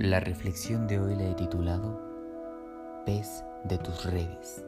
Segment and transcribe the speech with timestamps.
[0.00, 2.00] La reflexión de hoy la he titulado
[3.04, 4.64] Pez de tus redes.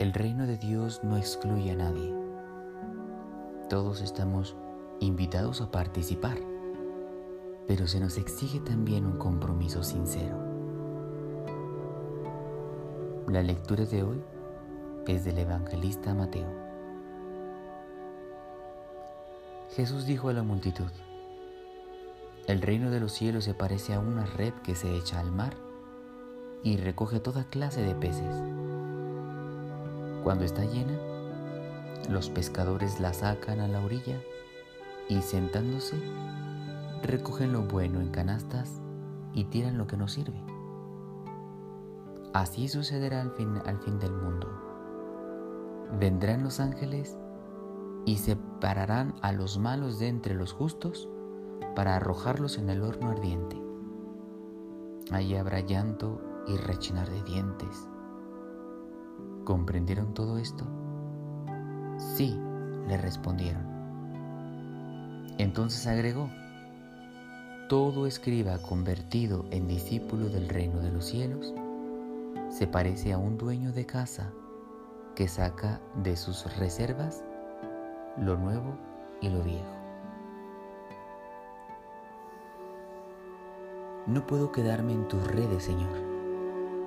[0.00, 2.12] El reino de Dios no excluye a nadie.
[3.68, 4.56] Todos estamos
[4.98, 6.36] invitados a participar,
[7.68, 10.36] pero se nos exige también un compromiso sincero.
[13.28, 14.20] La lectura de hoy
[15.06, 16.52] es del evangelista Mateo.
[19.76, 20.90] Jesús dijo a la multitud,
[22.46, 25.54] el reino de los cielos se parece a una red que se echa al mar
[26.64, 28.42] y recoge toda clase de peces.
[30.24, 30.98] Cuando está llena,
[32.08, 34.20] los pescadores la sacan a la orilla
[35.08, 35.96] y sentándose,
[37.02, 38.80] recogen lo bueno en canastas
[39.34, 40.42] y tiran lo que no sirve.
[42.32, 44.48] Así sucederá al fin, al fin del mundo.
[45.98, 47.16] Vendrán los ángeles
[48.04, 51.08] y separarán a los malos de entre los justos
[51.74, 53.60] para arrojarlos en el horno ardiente.
[55.10, 57.88] Allí habrá llanto y rechinar de dientes.
[59.44, 60.64] ¿Comprendieron todo esto?
[61.98, 62.38] Sí,
[62.88, 63.62] le respondieron.
[65.38, 66.30] Entonces agregó,
[67.68, 71.54] todo escriba convertido en discípulo del reino de los cielos
[72.52, 74.30] se parece a un dueño de casa
[75.16, 77.24] que saca de sus reservas
[78.18, 78.76] lo nuevo
[79.22, 79.81] y lo viejo.
[84.06, 85.96] No puedo quedarme en tus redes, Señor,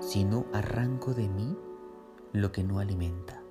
[0.01, 1.55] si no arranco de mí
[2.33, 3.41] lo que no alimenta.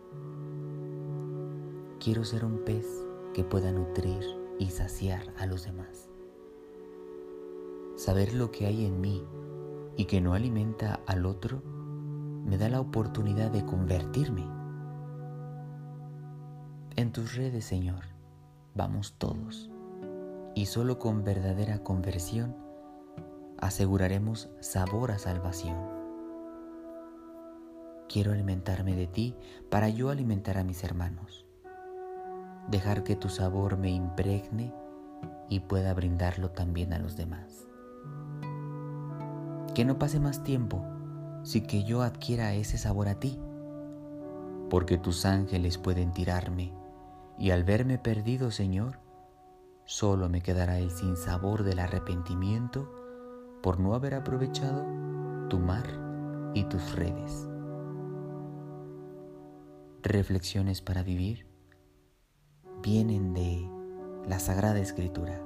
[1.99, 2.87] Quiero ser un pez
[3.33, 4.23] que pueda nutrir
[4.59, 6.11] y saciar a los demás.
[7.97, 9.25] Saber lo que hay en mí
[9.97, 11.63] y que no alimenta al otro
[12.45, 14.47] me da la oportunidad de convertirme.
[16.97, 18.05] En tus redes, Señor,
[18.75, 19.71] vamos todos,
[20.55, 22.64] y solo con verdadera conversión
[23.59, 25.77] aseguraremos sabor a salvación.
[28.09, 29.35] Quiero alimentarme de ti
[29.71, 31.47] para yo alimentar a mis hermanos.
[32.69, 34.73] Dejar que tu sabor me impregne
[35.49, 37.67] y pueda brindarlo también a los demás.
[39.75, 40.85] Que no pase más tiempo
[41.43, 43.39] si que yo adquiera ese sabor a ti,
[44.71, 46.73] porque tus ángeles pueden tirarme
[47.39, 48.99] y al verme perdido, Señor,
[49.85, 53.04] solo me quedará el sinsabor del arrepentimiento
[53.65, 54.85] por no haber aprovechado
[55.49, 55.87] tu mar
[56.53, 57.49] y tus redes.
[60.03, 61.47] Reflexiones para vivir
[62.83, 63.67] vienen de
[64.29, 65.41] la Sagrada Escritura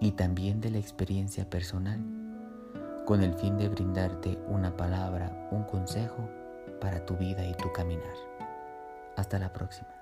[0.00, 2.00] y también de la experiencia personal
[3.04, 6.26] con el fin de brindarte una palabra, un consejo
[6.80, 8.14] para tu vida y tu caminar.
[9.18, 9.99] Hasta la próxima.